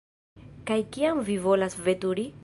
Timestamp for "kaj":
0.69-0.77